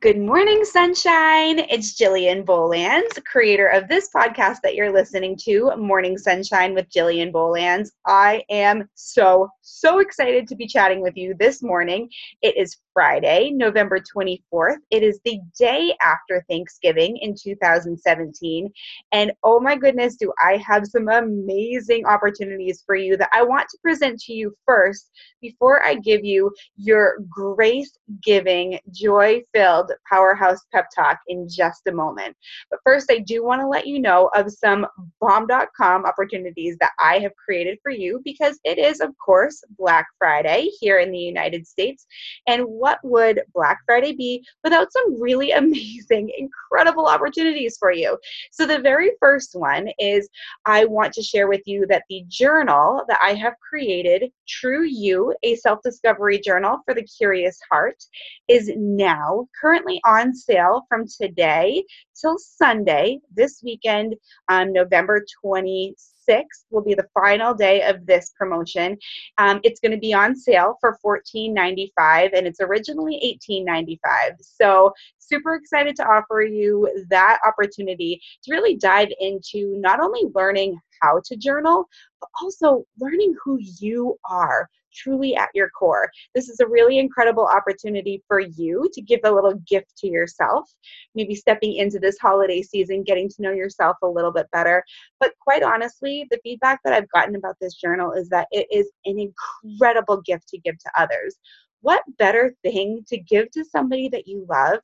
[0.00, 1.58] Good morning, sunshine.
[1.58, 7.32] It's Jillian Bolands, creator of this podcast that you're listening to, Morning Sunshine with Jillian
[7.32, 7.90] Bolands.
[8.06, 12.08] I am so, so excited to be chatting with you this morning.
[12.42, 14.78] It is Friday, November 24th.
[14.90, 18.72] It is the day after Thanksgiving in 2017.
[19.12, 23.68] And oh my goodness, do I have some amazing opportunities for you that I want
[23.68, 30.58] to present to you first before I give you your grace giving, joy filled powerhouse
[30.72, 32.36] pep talk in just a moment.
[32.68, 34.84] But first, I do want to let you know of some
[35.20, 40.70] bomb.com opportunities that I have created for you because it is, of course, Black Friday
[40.80, 42.04] here in the United States.
[42.48, 48.18] And what what would Black Friday be without some really amazing, incredible opportunities for you?
[48.52, 50.28] So, the very first one is
[50.64, 55.34] I want to share with you that the journal that I have created, True You,
[55.42, 58.02] a self discovery journal for the curious heart,
[58.48, 61.84] is now currently on sale from today
[62.18, 64.14] till Sunday, this weekend,
[64.48, 66.17] on November 26th.
[66.28, 68.96] 6th will be the final day of this promotion.
[69.38, 73.98] Um, it's going to be on sale for $14.95 and it's originally $18.95.
[74.40, 80.78] So, super excited to offer you that opportunity to really dive into not only learning
[81.02, 81.86] how to journal,
[82.20, 84.68] but also learning who you are
[84.98, 86.10] truly at your core.
[86.34, 90.70] This is a really incredible opportunity for you to give a little gift to yourself,
[91.14, 94.84] maybe stepping into this holiday season, getting to know yourself a little bit better.
[95.20, 98.90] But quite honestly, the feedback that I've gotten about this journal is that it is
[99.04, 101.36] an incredible gift to give to others
[101.80, 104.80] what better thing to give to somebody that you love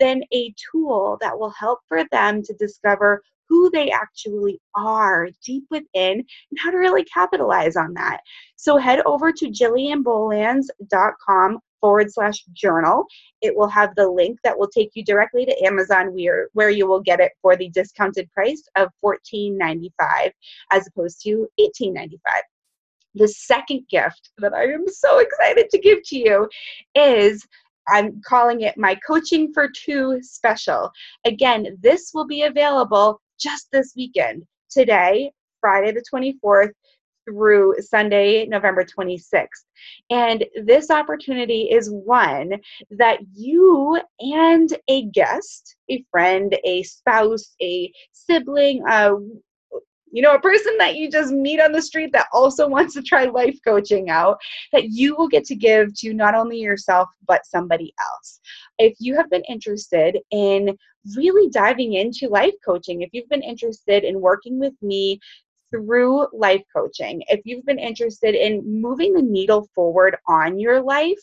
[0.00, 5.64] than a tool that will help for them to discover who they actually are deep
[5.70, 8.20] within and how to really capitalize on that.
[8.56, 13.06] So head over to jillianbolands.com forward slash journal.
[13.40, 16.86] It will have the link that will take you directly to Amazon where, where you
[16.86, 20.32] will get it for the discounted price of $14.95
[20.72, 22.18] as opposed to $18.95.
[23.14, 26.48] The second gift that I am so excited to give to you
[26.94, 27.46] is
[27.88, 30.90] I'm calling it my Coaching for Two special.
[31.24, 34.44] Again, this will be available just this weekend.
[34.70, 36.72] Today, Friday the 24th,
[37.28, 39.46] through Sunday, November 26th.
[40.10, 42.52] And this opportunity is one
[42.90, 49.12] that you and a guest, a friend, a spouse, a sibling, a
[50.10, 53.02] you know, a person that you just meet on the street that also wants to
[53.02, 54.38] try life coaching out,
[54.72, 58.40] that you will get to give to not only yourself, but somebody else.
[58.78, 60.76] If you have been interested in
[61.16, 65.20] really diving into life coaching, if you've been interested in working with me
[65.70, 67.22] through life coaching.
[67.28, 71.18] If you've been interested in moving the needle forward on your life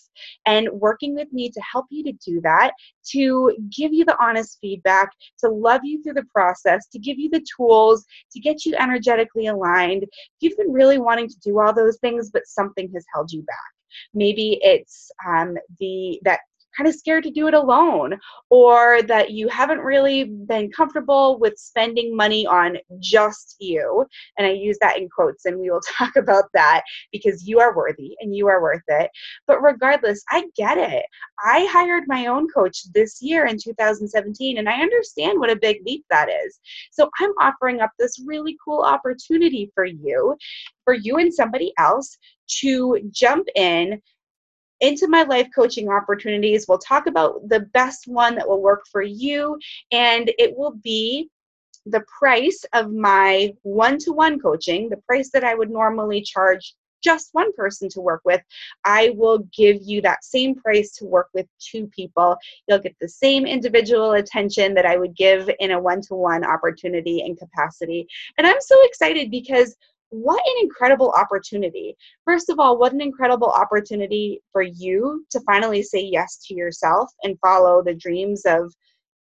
[0.46, 2.72] and working with me to help you to do that,
[3.12, 7.30] to give you the honest feedback, to love you through the process, to give you
[7.30, 10.10] the tools, to get you energetically aligned, if
[10.42, 13.58] you've been really wanting to do all those things, but something has held you back
[14.14, 16.42] maybe it's um, the that
[16.76, 18.18] kind of scared to do it alone
[18.50, 24.06] or that you haven't really been comfortable with spending money on just you.
[24.38, 27.76] And I use that in quotes, and we will talk about that because you are
[27.76, 29.10] worthy and you are worth it.
[29.48, 31.06] But regardless, I get it.
[31.44, 35.78] I hired my own coach this year in 2017, and I understand what a big
[35.86, 36.60] leap that is.
[36.92, 40.36] So I'm offering up this really cool opportunity for you,
[40.84, 42.18] for you and somebody else
[42.62, 44.02] to jump in
[44.82, 46.66] into my life coaching opportunities.
[46.68, 49.58] We'll talk about the best one that will work for you,
[49.92, 51.30] and it will be
[51.86, 56.74] the price of my one to one coaching, the price that I would normally charge
[57.06, 58.42] just one person to work with,
[58.84, 62.36] I will give you that same price to work with two people.
[62.68, 66.44] You'll get the same individual attention that I would give in a one to one
[66.44, 68.08] opportunity and capacity.
[68.40, 69.76] And I'm so excited because
[70.22, 71.96] what an incredible opportunity.
[72.24, 77.10] First of all, what an incredible opportunity for you to finally say yes to yourself
[77.24, 78.74] and follow the dreams of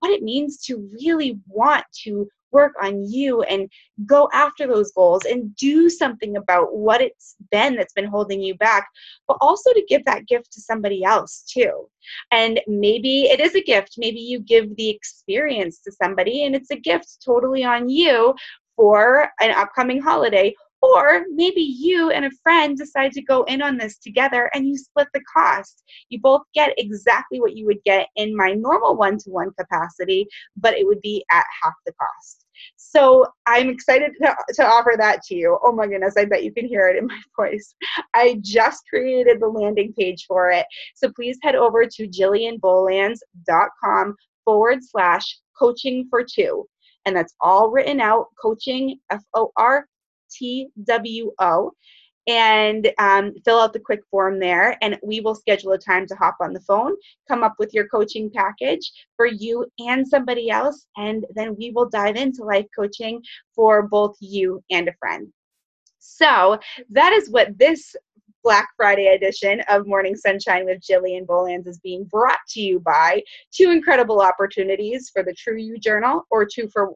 [0.01, 3.71] what it means to really want to work on you and
[4.07, 8.55] go after those goals and do something about what it's been that's been holding you
[8.57, 8.89] back,
[9.29, 11.89] but also to give that gift to somebody else too.
[12.33, 13.95] And maybe it is a gift.
[13.99, 18.35] Maybe you give the experience to somebody and it's a gift totally on you
[18.77, 20.55] for an upcoming holiday.
[20.83, 24.79] Or maybe you and a friend decide to go in on this together and you
[24.79, 25.85] split the cost.
[26.09, 30.27] You both get exactly what you would get in my normal one to one capacity,
[30.57, 32.47] but it would be at half the cost.
[32.77, 35.59] So I'm excited to, to offer that to you.
[35.63, 37.75] Oh my goodness, I bet you can hear it in my voice.
[38.15, 40.65] I just created the landing page for it.
[40.95, 46.67] So please head over to jillianbolands.com forward slash coaching for two.
[47.07, 49.87] And that's all written out coaching, F O R
[50.31, 51.73] T W O
[52.27, 56.15] and um, fill out the quick form there and we will schedule a time to
[56.15, 56.95] hop on the phone
[57.27, 61.89] come up with your coaching package for you and somebody else and then we will
[61.89, 63.23] dive into life coaching
[63.55, 65.29] for both you and a friend.
[65.99, 66.59] So
[66.91, 67.95] that is what this
[68.43, 73.23] Black Friday edition of Morning Sunshine with Jillian Bolands is being brought to you by
[73.53, 76.95] two incredible opportunities for the True You Journal or two for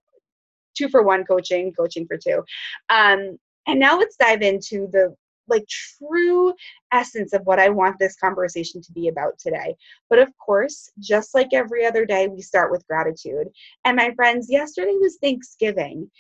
[0.75, 2.45] two for one coaching, coaching for two.
[2.91, 5.15] Um, and now let's dive into the
[5.49, 6.55] like true
[6.93, 9.75] essence of what I want this conversation to be about today.
[10.09, 13.49] But of course, just like every other day, we start with gratitude.
[13.85, 16.11] And my friends, yesterday was Thanksgiving.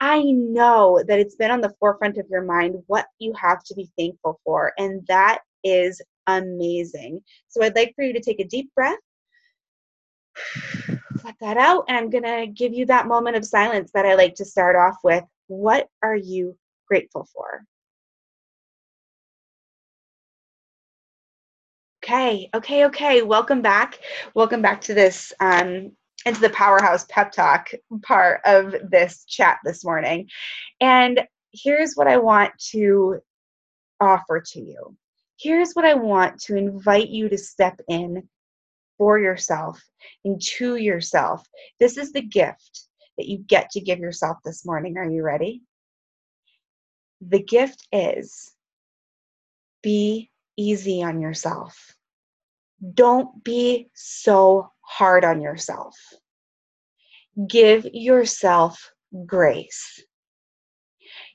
[0.00, 3.74] I know that it's been on the forefront of your mind what you have to
[3.74, 7.22] be thankful for, and that is amazing.
[7.48, 8.98] So I'd like for you to take a deep breath,
[11.24, 14.14] let that out, and I'm going to give you that moment of silence that I
[14.14, 15.24] like to start off with.
[15.46, 16.56] What are you
[16.88, 17.64] grateful for?
[22.04, 23.22] Okay, okay, okay.
[23.22, 24.00] Welcome back.
[24.34, 25.92] Welcome back to this um,
[26.26, 27.70] into the powerhouse pep talk
[28.02, 30.28] part of this chat this morning.
[30.80, 31.20] And
[31.52, 33.20] here's what I want to
[34.00, 34.96] offer to you.
[35.38, 38.28] Here's what I want to invite you to step in
[38.98, 39.82] for yourself,
[40.24, 41.46] into yourself.
[41.80, 44.96] This is the gift that you get to give yourself this morning.
[44.96, 45.62] Are you ready?
[47.20, 48.52] The gift is
[49.82, 51.94] be easy on yourself.
[52.94, 55.96] Don't be so hard on yourself.
[57.48, 58.92] Give yourself
[59.26, 60.02] grace.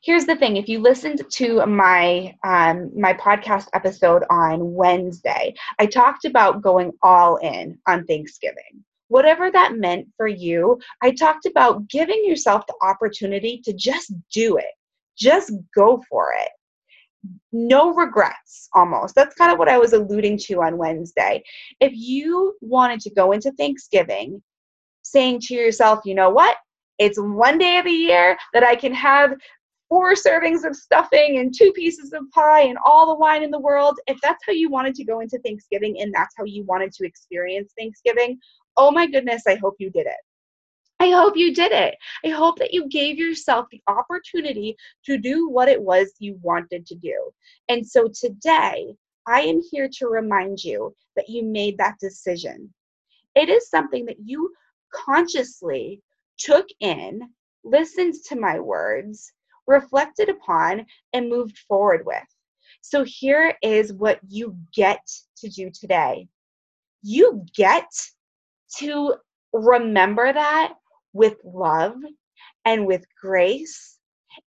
[0.08, 5.86] Here's the thing: if you listened to my um, my podcast episode on Wednesday, I
[5.86, 8.86] talked about going all in on Thanksgiving.
[9.10, 14.56] Whatever that meant for you, I talked about giving yourself the opportunity to just do
[14.56, 14.72] it,
[15.18, 16.52] just go for it
[17.52, 19.14] no regrets almost.
[19.16, 21.44] That's kind of what I was alluding to on Wednesday.
[21.82, 24.42] If you wanted to go into Thanksgiving
[25.02, 26.56] saying to yourself, you know what?
[27.00, 29.34] It's one day of the year that I can have
[29.90, 33.60] four servings of stuffing and two pieces of pie and all the wine in the
[33.60, 34.00] world.
[34.08, 37.06] If that's how you wanted to go into Thanksgiving and that's how you wanted to
[37.06, 38.40] experience Thanksgiving,
[38.76, 40.18] oh my goodness, I hope you did it.
[41.00, 41.96] I hope you did it.
[42.26, 44.76] I hope that you gave yourself the opportunity
[45.06, 47.32] to do what it was you wanted to do.
[47.70, 48.94] And so today,
[49.28, 52.74] I am here to remind you that you made that decision.
[53.36, 54.52] It is something that you
[54.92, 56.02] consciously
[56.40, 57.22] took in,
[57.64, 59.32] listened to my words,
[59.68, 62.24] reflected upon, and moved forward with.
[62.82, 65.06] So here is what you get
[65.38, 66.28] to do today.
[67.02, 67.90] You get
[68.78, 69.16] to
[69.54, 70.74] remember that
[71.14, 71.96] with love
[72.66, 73.98] and with grace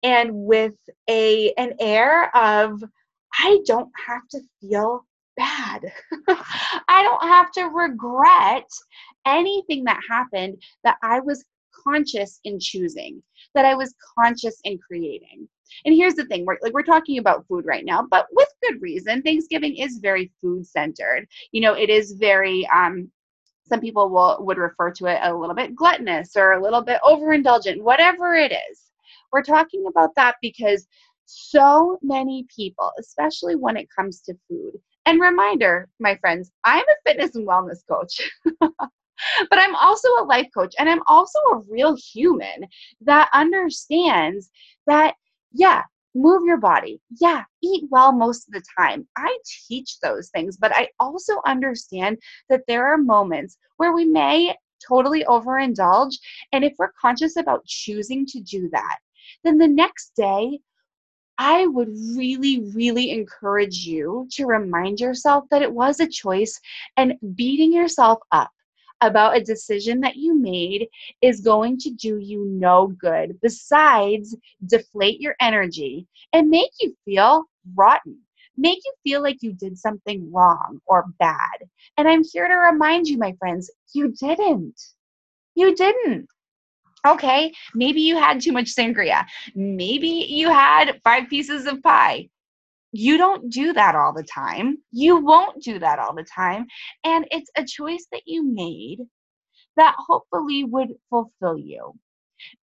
[0.03, 0.73] and with
[1.09, 2.83] a an air of
[3.39, 5.05] I don't have to feel
[5.35, 5.91] bad.
[6.27, 8.69] I don't have to regret
[9.25, 11.45] anything that happened that I was
[11.87, 13.21] conscious in choosing,
[13.53, 15.47] that I was conscious in creating.
[15.85, 18.81] And here's the thing, we're like we're talking about food right now, but with good
[18.81, 19.21] reason.
[19.21, 21.27] Thanksgiving is very food centered.
[21.51, 23.11] You know, it is very um
[23.67, 26.99] some people will would refer to it a little bit gluttonous or a little bit
[27.03, 28.81] overindulgent whatever it is
[29.31, 30.87] we're talking about that because
[31.25, 34.71] so many people especially when it comes to food
[35.05, 38.29] and reminder my friends i'm a fitness and wellness coach
[39.49, 42.65] but i'm also a life coach and i'm also a real human
[43.01, 44.49] that understands
[44.85, 45.15] that
[45.51, 45.83] yeah
[46.17, 46.99] move your body.
[47.19, 49.07] Yeah, eat well most of the time.
[49.17, 52.17] I teach those things, but I also understand
[52.49, 54.55] that there are moments where we may
[54.85, 56.15] totally overindulge.
[56.51, 58.97] And if we're conscious about choosing to do that,
[59.43, 60.59] then the next day,
[61.39, 66.59] I would really, really encourage you to remind yourself that it was a choice
[66.97, 68.49] and beating yourself up
[69.01, 70.87] about a decision that you made
[71.21, 74.35] is going to do you no good besides
[74.65, 77.43] deflate your energy and make you feel
[77.75, 78.17] rotten
[78.57, 81.67] make you feel like you did something wrong or bad.
[81.97, 84.81] And I'm here to remind you, my friends, you didn't.
[85.55, 86.27] You didn't.
[87.05, 89.25] Okay, maybe you had too much sangria.
[89.55, 92.29] Maybe you had five pieces of pie
[92.91, 94.77] you don't do that all the time.
[94.91, 96.67] You won't do that all the time.
[97.03, 98.99] And it's a choice that you made
[99.77, 101.93] that hopefully would fulfill you.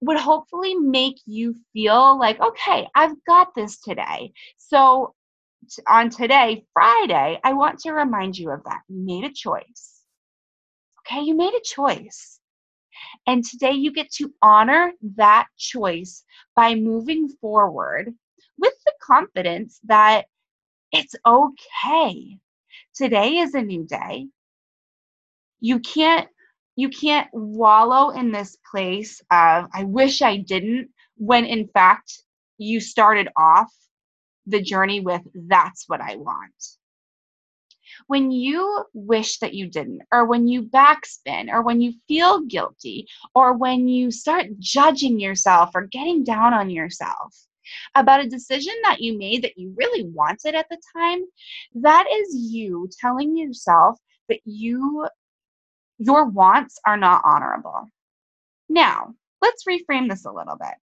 [0.01, 4.33] would hopefully make you feel like, okay, I've got this today.
[4.57, 5.15] So
[5.89, 8.83] on today, Friday, I want to remind you of that.
[8.89, 10.03] You made a choice.
[11.01, 12.41] Okay, you made a choice.
[13.27, 16.25] And today you get to honor that choice
[16.57, 18.15] by moving forward
[19.07, 20.27] confidence that
[20.93, 22.39] it's okay.
[22.95, 24.29] Today is a new day.
[25.61, 26.29] You can't
[26.77, 32.23] you can't wallow in this place of I wish I didn't when in fact
[32.59, 33.73] you started off
[34.47, 36.55] the journey with that's what I want.
[38.07, 43.07] When you wish that you didn't, or when you backspin, or when you feel guilty,
[43.35, 47.47] or when you start judging yourself or getting down on yourself
[47.95, 51.21] about a decision that you made that you really wanted at the time,
[51.75, 55.07] that is you telling yourself that you
[55.99, 57.89] your wants are not honorable.
[58.69, 60.75] Now, let's reframe this a little bit.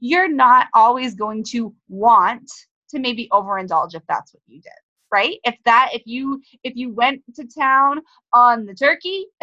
[0.00, 2.50] You're not always going to want
[2.90, 4.72] to maybe overindulge if that's what you did
[5.12, 8.00] right if that if you if you went to town
[8.32, 9.26] on the turkey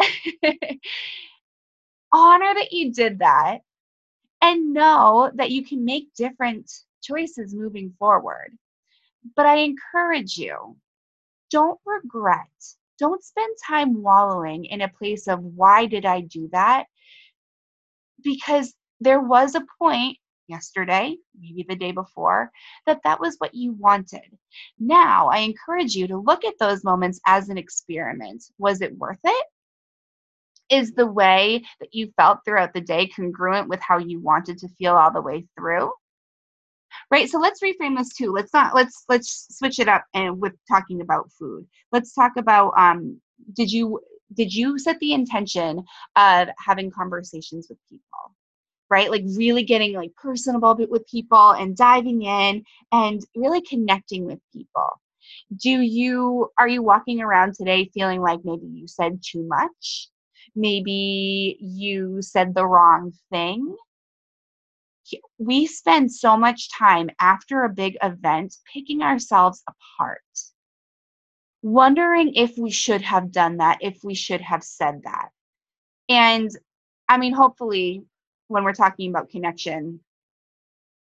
[2.12, 3.58] honor that you did that
[4.42, 6.70] and know that you can make different
[7.02, 8.56] choices moving forward
[9.34, 10.76] but i encourage you
[11.50, 12.46] don't regret
[12.98, 16.86] don't spend time wallowing in a place of why did i do that
[18.22, 22.50] because there was a point yesterday, maybe the day before,
[22.86, 24.38] that that was what you wanted.
[24.78, 28.44] Now, I encourage you to look at those moments as an experiment.
[28.58, 29.46] Was it worth it?
[30.68, 34.68] Is the way that you felt throughout the day congruent with how you wanted to
[34.68, 35.92] feel all the way through?
[37.10, 37.28] Right?
[37.28, 38.32] So let's reframe this too.
[38.32, 41.66] Let's not let's let's switch it up and with talking about food.
[41.92, 43.20] Let's talk about um
[43.52, 44.00] did you
[44.34, 45.84] did you set the intention
[46.16, 48.34] of having conversations with people?
[48.90, 49.10] right?
[49.10, 55.00] Like really getting like personable with people and diving in and really connecting with people.
[55.60, 60.08] Do you are you walking around today feeling like maybe you said too much?
[60.56, 63.76] Maybe you said the wrong thing?
[65.38, 70.22] We spend so much time after a big event picking ourselves apart,
[71.62, 75.28] wondering if we should have done that, if we should have said that.
[76.08, 76.50] And
[77.08, 78.02] I mean, hopefully,
[78.48, 80.00] when we're talking about connection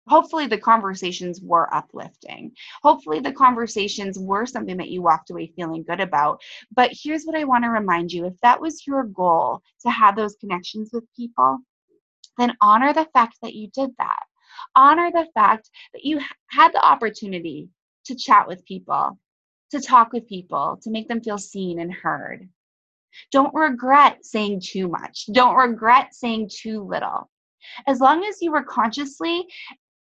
[0.07, 5.83] hopefully the conversations were uplifting hopefully the conversations were something that you walked away feeling
[5.83, 6.41] good about
[6.75, 10.15] but here's what i want to remind you if that was your goal to have
[10.15, 11.57] those connections with people
[12.37, 14.23] then honor the fact that you did that
[14.75, 17.69] honor the fact that you had the opportunity
[18.05, 19.17] to chat with people
[19.71, 22.47] to talk with people to make them feel seen and heard
[23.31, 25.27] don't regret saying too much.
[25.31, 27.29] Don't regret saying too little.
[27.87, 29.47] As long as you were consciously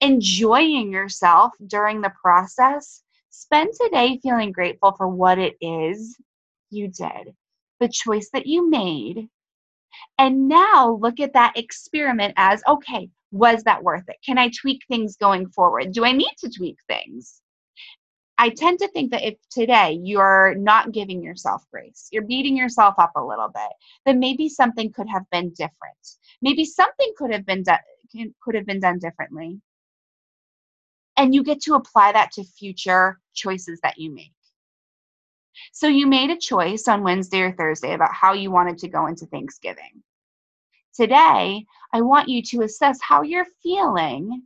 [0.03, 6.17] enjoying yourself during the process, spend today feeling grateful for what it is
[6.69, 7.33] you did,
[7.79, 9.29] the choice that you made.
[10.17, 14.17] And now look at that experiment as okay, was that worth it?
[14.25, 15.93] Can I tweak things going forward?
[15.93, 17.41] Do I need to tweak things?
[18.37, 22.95] I tend to think that if today you're not giving yourself grace, you're beating yourself
[22.97, 23.71] up a little bit,
[24.05, 26.17] then maybe something could have been different.
[26.41, 27.79] Maybe something could have been done
[28.43, 29.59] could have been done differently.
[31.17, 34.33] And you get to apply that to future choices that you make.
[35.71, 39.05] So you made a choice on Wednesday or Thursday about how you wanted to go
[39.05, 40.01] into Thanksgiving.
[40.95, 44.43] Today, I want you to assess how you're feeling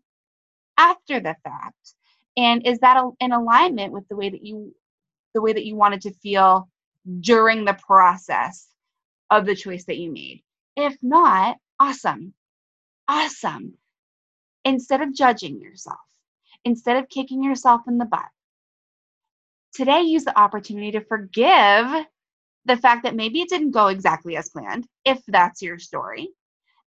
[0.77, 1.95] after the fact
[2.37, 4.73] and is that in alignment with the way that you
[5.33, 6.69] the way that you wanted to feel
[7.19, 8.67] during the process
[9.29, 10.41] of the choice that you made
[10.75, 12.33] if not awesome
[13.07, 13.73] awesome
[14.63, 15.97] instead of judging yourself
[16.67, 18.29] instead of kicking yourself in the butt
[19.73, 21.87] today use the opportunity to forgive
[22.65, 26.29] the fact that maybe it didn't go exactly as planned if that's your story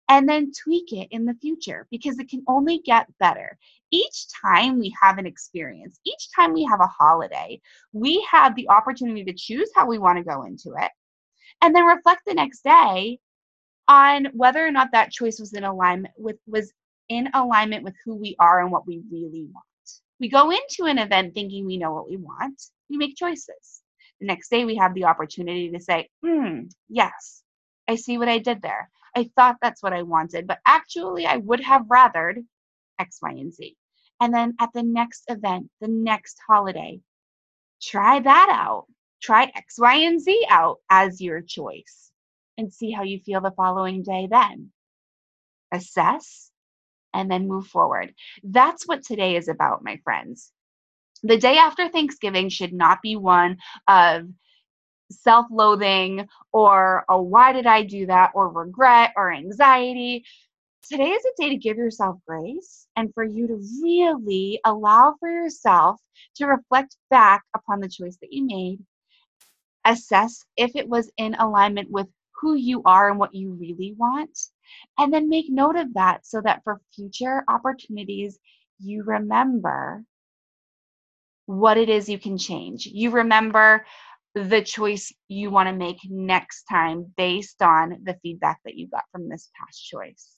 [0.09, 3.59] and then tweak it in the future because it can only get better.
[3.91, 7.61] Each time we have an experience, each time we have a holiday,
[7.93, 10.91] we have the opportunity to choose how we want to go into it
[11.63, 13.19] and then reflect the next day
[13.87, 16.73] on whether or not that choice was in alignment with was
[17.09, 19.68] in alignment with who we are and what we really want.
[20.21, 22.61] We go into an event thinking we know what we want.
[22.91, 23.83] We make choices.
[24.21, 27.43] The next day we have the opportunity to say, "Hmm, yes.
[27.89, 28.91] I see what I did there.
[29.17, 32.45] I thought that's what I wanted, but actually, I would have rathered
[32.99, 33.77] X, Y, and Z.
[34.21, 37.01] And then at the next event, the next holiday,
[37.83, 38.87] try that out.
[39.23, 42.13] Try X, Y, and Z out as your choice
[42.59, 44.73] and see how you feel the following day then.
[45.73, 46.51] assess,
[47.15, 48.15] and then move forward.
[48.43, 50.53] That's what today is about, my friends.
[51.23, 54.29] The day after Thanksgiving should not be one of
[55.11, 58.33] self loathing or, oh, why did I do that?
[58.35, 60.25] or regret or anxiety.
[60.89, 65.29] Today is a day to give yourself grace and for you to really allow for
[65.29, 66.01] yourself
[66.37, 68.79] to reflect back upon the choice that you made,
[69.85, 72.07] assess if it was in alignment with
[72.41, 74.39] who you are and what you really want,
[74.99, 78.39] and then make note of that so that for future opportunities,
[78.79, 80.05] you remember
[81.47, 82.87] what it is you can change.
[82.87, 83.87] You remember
[84.35, 89.05] the choice you want to make next time based on the feedback that you got
[89.11, 90.37] from this past choice.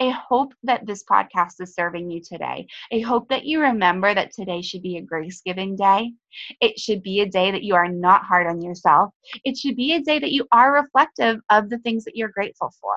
[0.00, 2.66] I hope that this podcast is serving you today.
[2.92, 6.12] I hope that you remember that today should be a grace giving day.
[6.60, 9.12] It should be a day that you are not hard on yourself.
[9.44, 12.72] It should be a day that you are reflective of the things that you're grateful
[12.80, 12.96] for.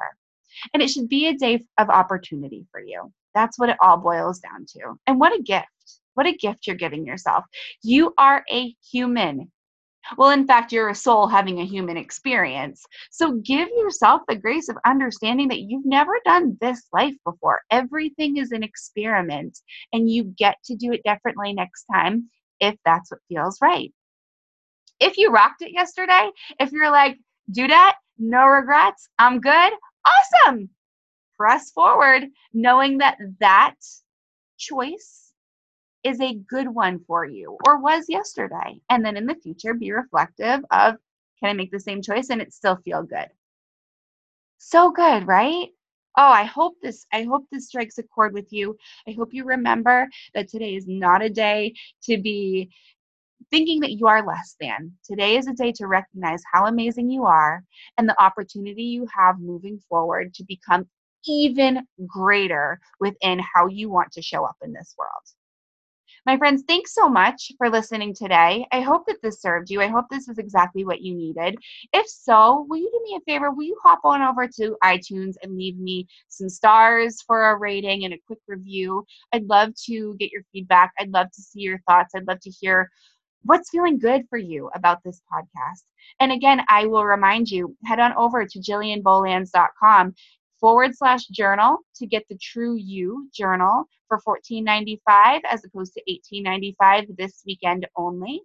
[0.74, 3.12] And it should be a day of opportunity for you.
[3.34, 5.00] That's what it all boils down to.
[5.08, 5.68] And what a gift.
[6.14, 7.46] What a gift you're giving yourself.
[7.84, 9.52] You are a human.
[10.18, 12.84] Well, in fact, you're a soul having a human experience.
[13.12, 17.62] So give yourself the grace of understanding that you've never done this life before.
[17.70, 19.60] Everything is an experiment,
[19.94, 22.30] and you get to do it differently next time
[22.60, 23.94] if that's what feels right.
[25.00, 26.30] If you rocked it yesterday,
[26.60, 27.18] if you're like,
[27.52, 29.74] do that, no regrets, I'm good,
[30.06, 30.70] awesome.
[31.38, 33.76] Press forward, knowing that that
[34.58, 35.32] choice
[36.04, 38.80] is a good one for you or was yesterday.
[38.90, 40.96] And then in the future, be reflective of
[41.40, 43.28] can I make the same choice and it still feel good?
[44.58, 45.70] So good, right?
[46.18, 48.78] Oh, I hope this I hope this strikes a chord with you.
[49.08, 52.70] I hope you remember that today is not a day to be
[53.50, 54.92] thinking that you are less than.
[55.04, 57.64] Today is a day to recognize how amazing you are
[57.98, 60.88] and the opportunity you have moving forward to become
[61.26, 65.24] even greater within how you want to show up in this world.
[66.26, 68.68] My friends, thanks so much for listening today.
[68.72, 69.82] I hope that this served you.
[69.82, 71.56] I hope this is exactly what you needed.
[71.94, 73.50] If so, will you do me a favor?
[73.50, 78.06] Will you hop on over to iTunes and leave me some stars for a rating
[78.06, 79.04] and a quick review?
[79.34, 80.92] I'd love to get your feedback.
[81.00, 82.14] I'd love to see your thoughts.
[82.16, 82.92] I'd love to hear
[83.44, 85.84] what's feeling good for you about this podcast.
[86.20, 90.14] And again, I will remind you head on over to jillianbolands.com
[90.60, 97.18] forward slash journal to get the True You journal for $14.95 as opposed to $18.95
[97.18, 98.42] this weekend only.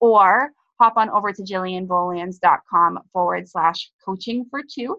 [0.00, 4.96] Or hop on over to jillianbolands.com forward slash coaching for two.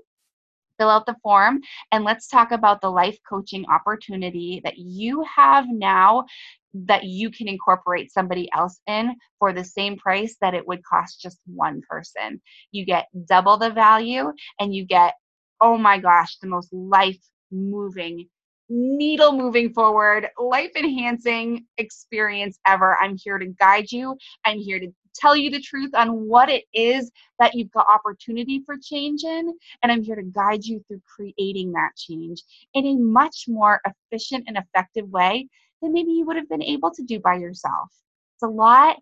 [0.84, 1.62] Fill out the form
[1.93, 6.26] and let's talk about the life coaching opportunity that you have now
[6.74, 11.22] that you can incorporate somebody else in for the same price that it would cost
[11.22, 12.41] just one person.
[12.74, 15.13] You get double the value and you get
[15.62, 18.28] oh my gosh, the most life moving,
[18.67, 22.98] needle moving forward, life enhancing experience ever.
[22.98, 24.17] I'm here to guide you.
[24.43, 28.62] I'm here to tell you the truth on what it is that you've got opportunity
[28.65, 29.54] for change in.
[29.82, 34.45] And I'm here to guide you through creating that change in a much more efficient
[34.47, 35.47] and effective way
[35.82, 37.89] than maybe you would have been able to do by yourself.
[38.36, 38.97] It's a lot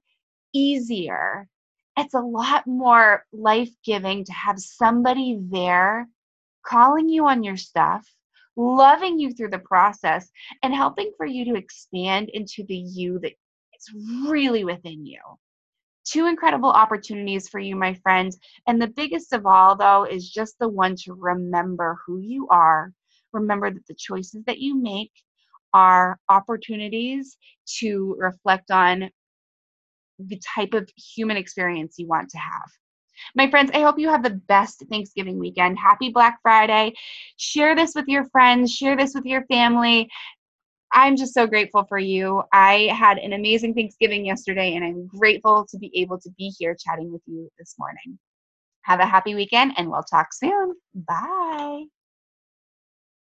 [0.53, 1.47] easier.
[1.97, 6.07] It's a lot more life giving to have somebody there
[6.65, 8.07] calling you on your stuff,
[8.55, 10.29] loving you through the process,
[10.63, 13.33] and helping for you to expand into the you that
[13.77, 15.19] is really within you.
[16.11, 18.37] Two incredible opportunities for you, my friends.
[18.67, 22.91] And the biggest of all, though, is just the one to remember who you are.
[23.31, 25.11] Remember that the choices that you make
[25.73, 27.37] are opportunities
[27.79, 29.09] to reflect on
[30.19, 32.69] the type of human experience you want to have.
[33.35, 35.77] My friends, I hope you have the best Thanksgiving weekend.
[35.77, 36.93] Happy Black Friday.
[37.37, 40.09] Share this with your friends, share this with your family.
[40.93, 42.43] I'm just so grateful for you.
[42.53, 46.75] I had an amazing Thanksgiving yesterday, and I'm grateful to be able to be here
[46.79, 48.19] chatting with you this morning.
[48.83, 50.75] Have a happy weekend, and we'll talk soon.
[50.95, 51.85] Bye.